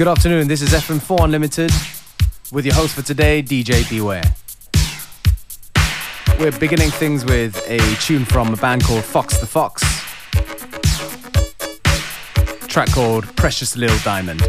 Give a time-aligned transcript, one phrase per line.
[0.00, 1.70] Good afternoon, this is FM4 Unlimited
[2.50, 4.22] with your host for today, DJ Beware.
[6.38, 9.82] We're beginning things with a tune from a band called Fox the Fox.
[12.66, 14.40] track called Precious Little Diamond.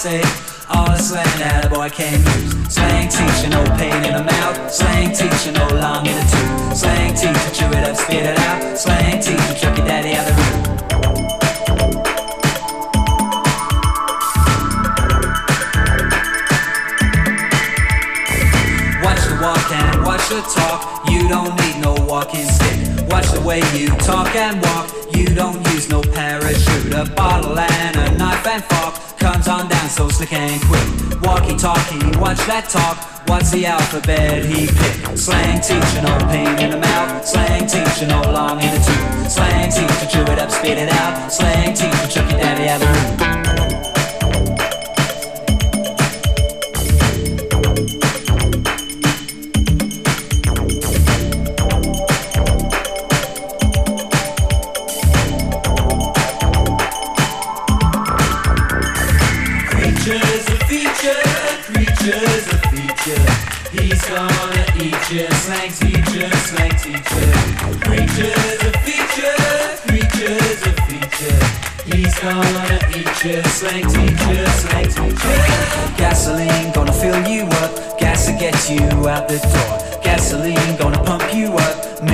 [0.00, 0.24] Said,
[0.70, 2.72] all the slang that a boy can use.
[2.72, 4.72] Slang teacher, no pain in the mouth.
[4.72, 6.78] Slang teacher, no long in the tooth.
[6.78, 8.78] Slang teacher, chew it up, spit it out.
[8.78, 10.76] Slang teacher, chuck your daddy out the room.
[20.30, 23.10] the talk, you don't need no walking stick.
[23.10, 26.94] Watch the way you talk and walk, you don't use no parachute.
[26.94, 31.22] A bottle and a knife and fork comes on down so slick and quick.
[31.22, 32.96] Walkie talkie, watch that talk.
[33.28, 35.18] What's the alphabet he picked?
[35.18, 37.24] Slang teacher, no pain in the mouth.
[37.24, 39.30] Slang teacher, no long in the tooth.
[39.30, 41.30] Slang teacher, chew it up, spit it out.
[41.30, 43.39] Slang teacher, chuck your daddy out the room.
[65.12, 65.26] You.
[65.30, 67.30] Slang teacher, slang teacher.
[67.84, 69.36] Creatures a feature,
[69.86, 71.40] creatures a feature.
[71.86, 73.42] He's gonna eat you.
[73.44, 75.96] Slang teacher, slang teacher.
[75.96, 77.98] Gasoline gonna fill you up.
[77.98, 80.02] Gas to get you out the door.
[80.02, 81.79] Gasoline gonna pump you up.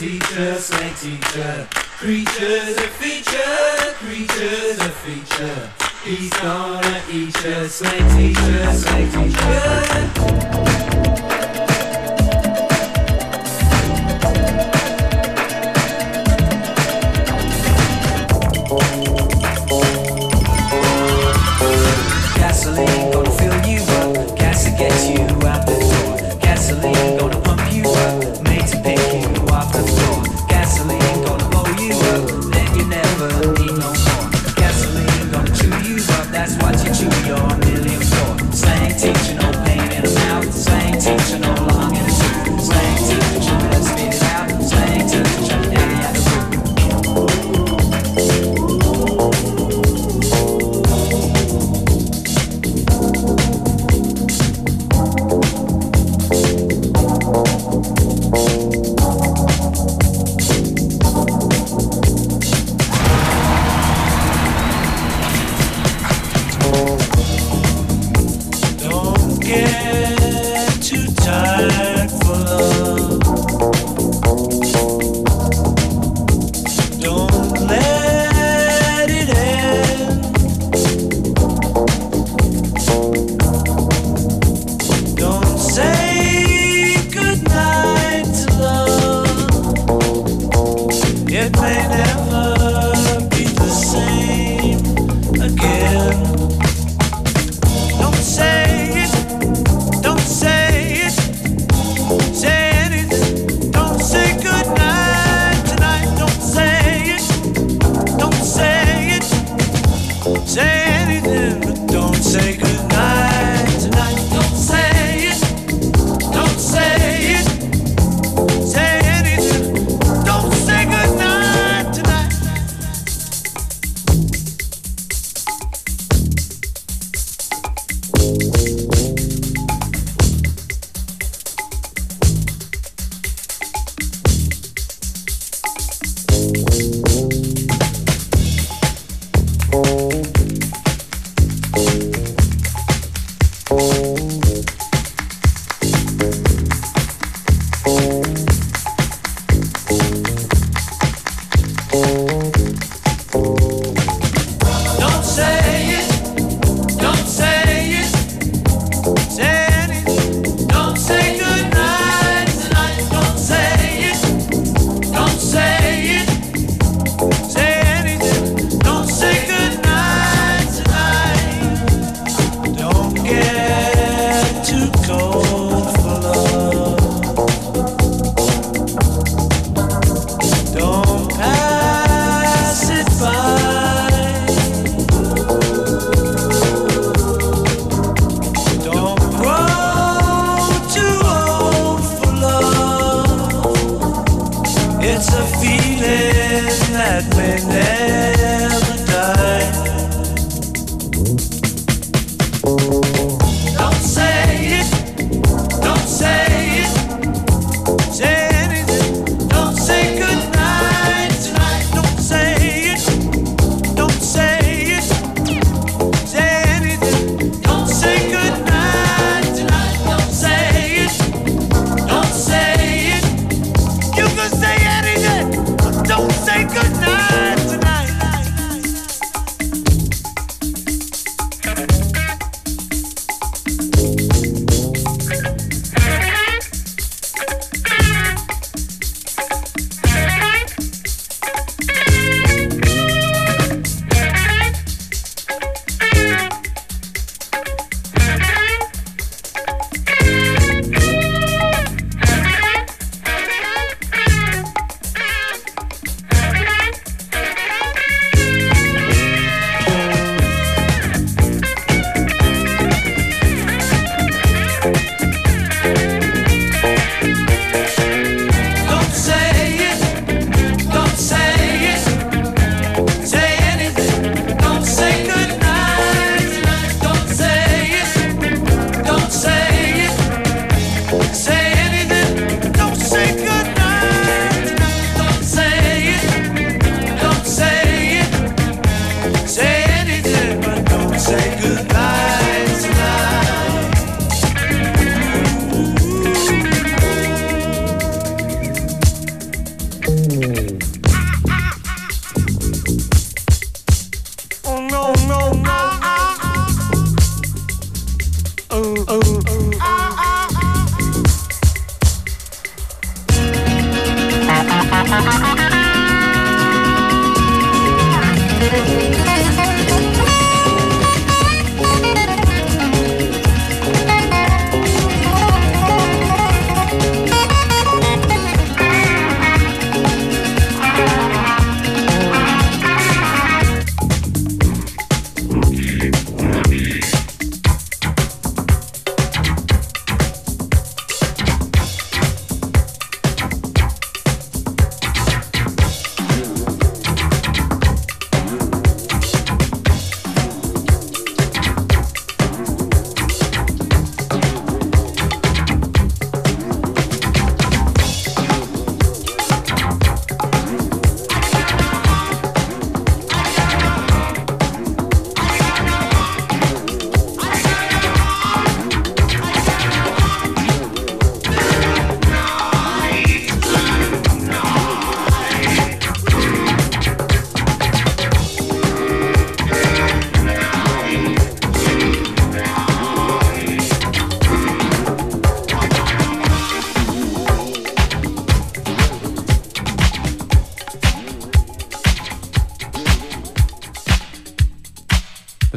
[0.00, 2.79] teacher, slang teacher, creatures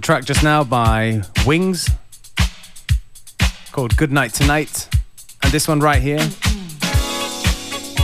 [0.03, 1.89] track just now by Wings
[3.71, 4.89] called Good Night Tonight.
[5.41, 6.19] And this one right here,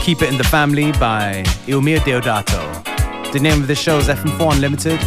[0.01, 3.33] Keep It in the Family by Eumir Deodato.
[3.33, 4.99] The name of this show is FM4 Unlimited.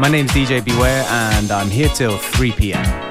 [0.00, 3.05] My name's DJ Beware and I'm here till 3 p.m.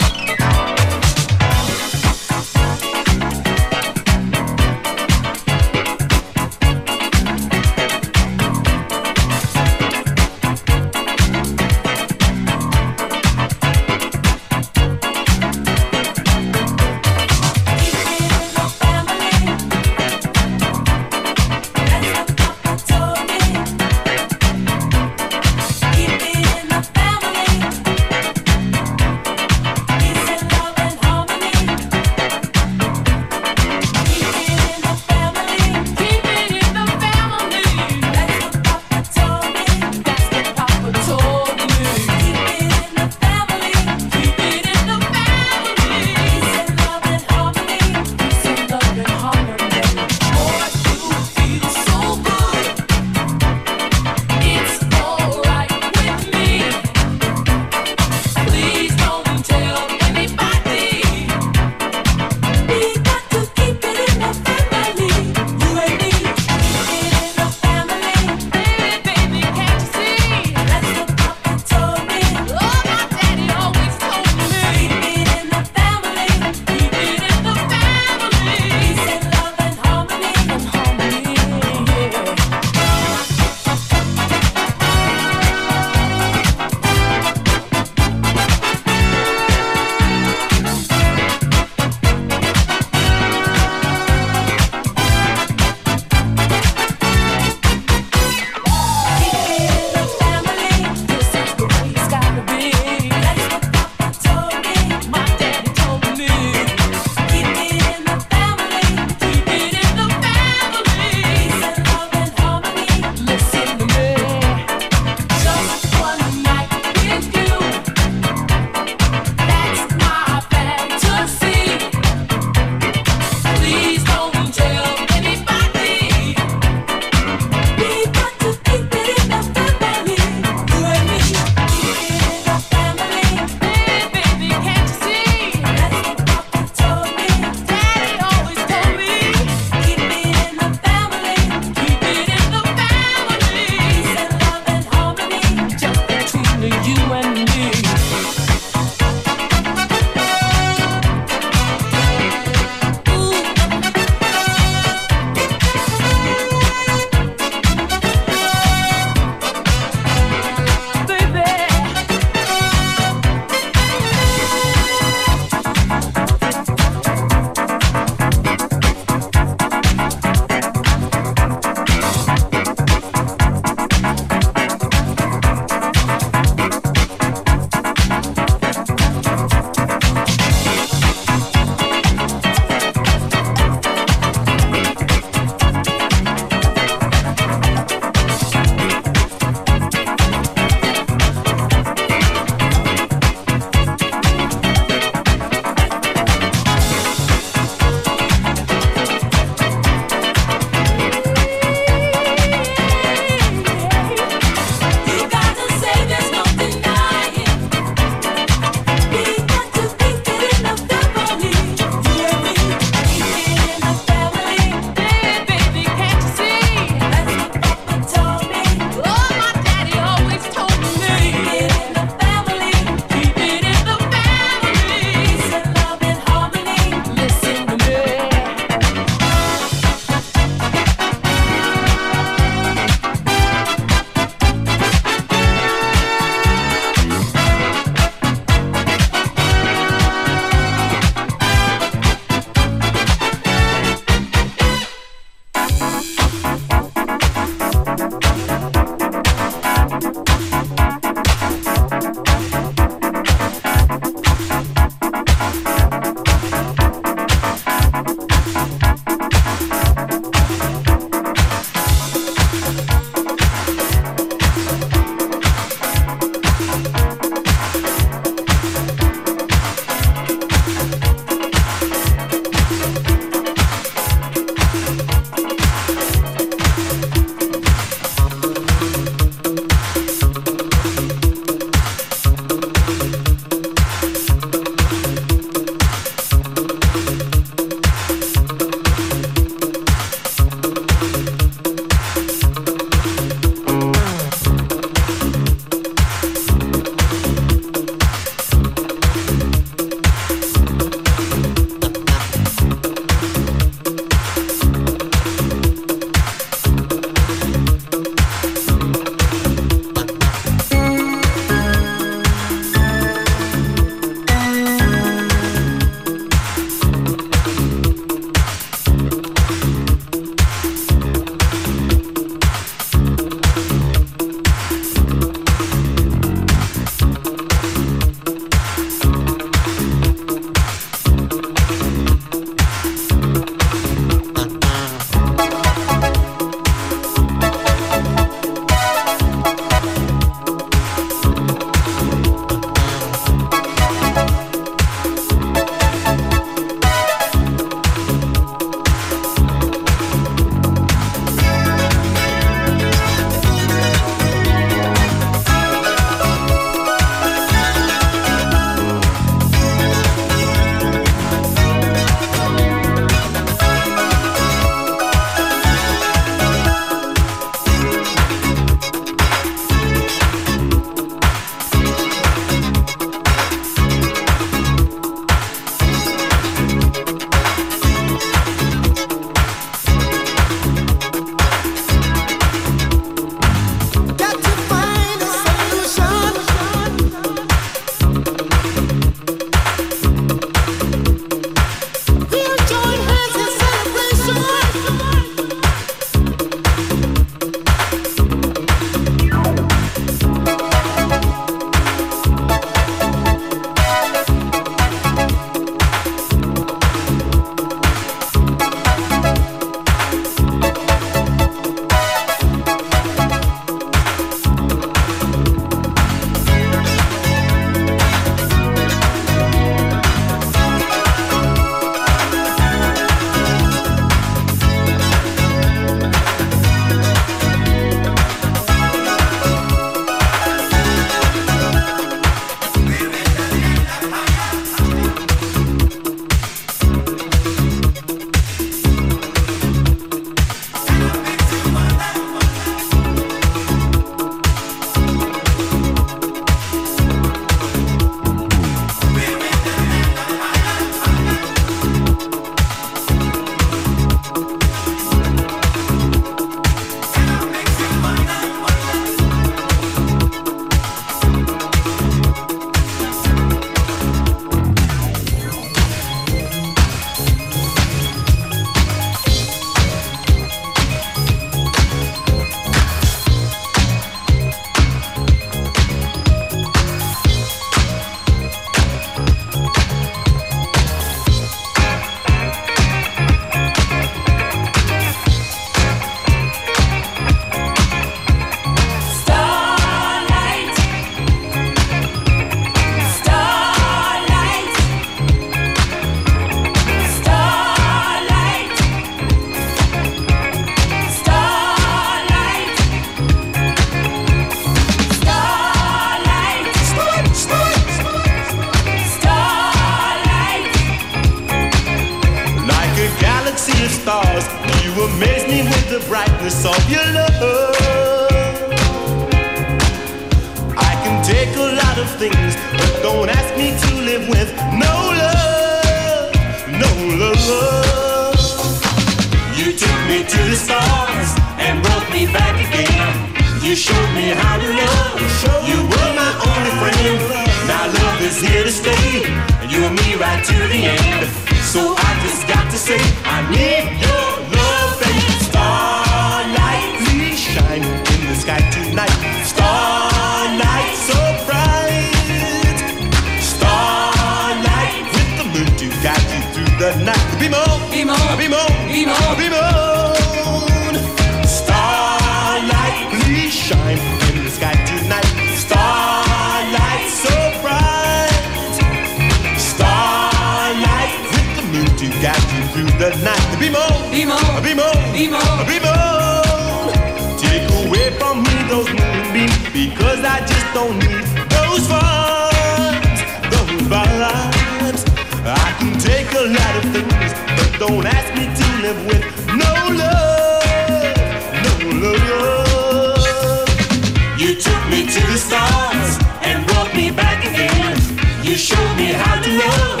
[594.36, 597.96] You took me to the stars and brought me back again.
[598.42, 600.00] You showed me how to love.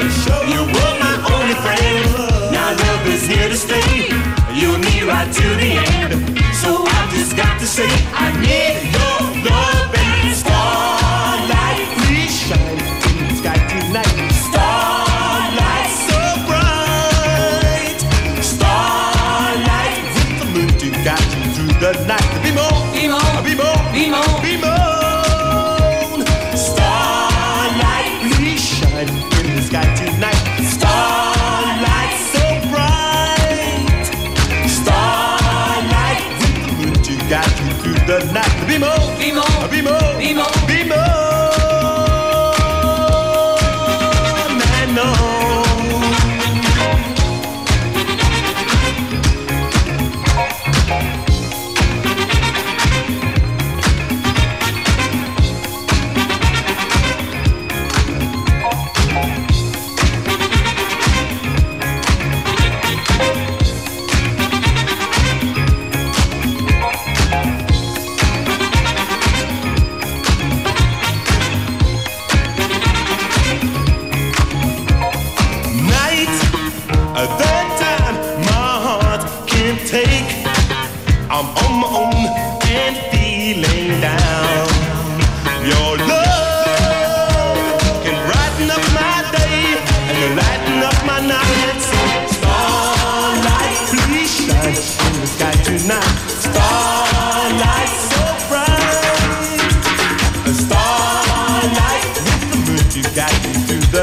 [0.50, 2.52] You were my only friend.
[2.52, 4.08] Now love is here to stay.
[4.52, 6.38] You and me right to the end.
[6.52, 9.03] So I just got to say, I need your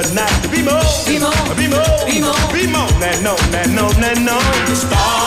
[0.02, 0.52] you through the night.
[0.52, 2.54] Be more, Be more, be more, be more.
[2.54, 2.90] be more.
[3.22, 4.40] No, no, no, no, no.
[4.74, 5.21] Starlight,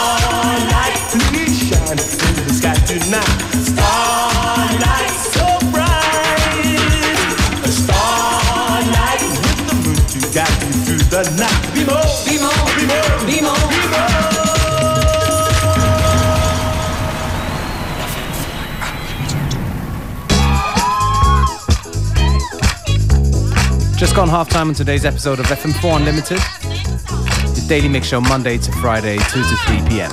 [24.15, 28.59] Just gone half time on today's episode of FM4 Unlimited, the daily mix show Monday
[28.59, 30.11] to Friday, 2 to 3 p.m.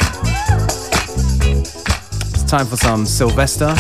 [2.32, 3.76] It's time for some Sylvester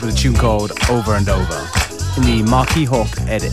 [0.00, 1.68] with a tune called Over and Over
[2.16, 3.52] in the Marquee Hawk edit.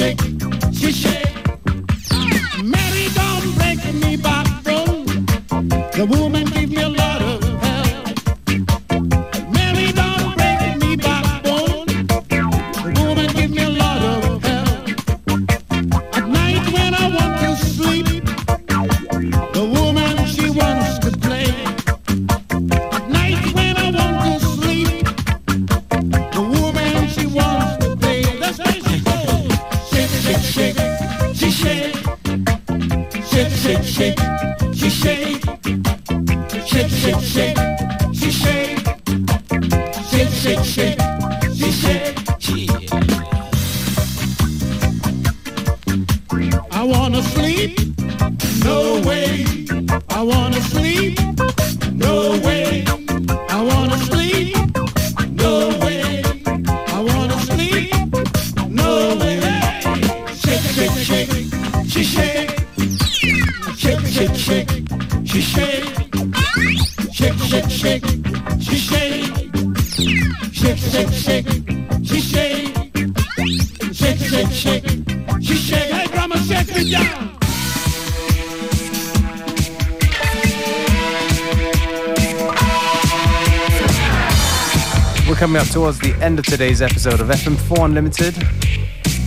[85.91, 88.37] was the end of today's episode of FM4 Unlimited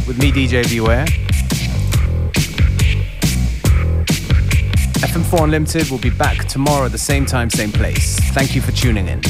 [0.07, 1.05] with me, DJ Beware.
[5.05, 8.19] FM4 Unlimited will be back tomorrow at the same time, same place.
[8.33, 9.21] Thank you for tuning in.